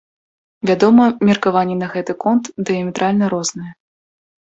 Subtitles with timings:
[0.69, 3.73] Вядома, меркаванні на гэты конт дыяметральна розныя.